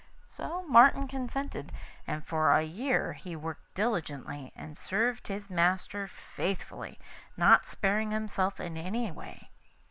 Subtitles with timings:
[0.25, 1.71] So Martin consented,
[2.07, 6.97] and for a year he worked diligently, and served his master faithfully,
[7.37, 9.51] not sparing himself in any way.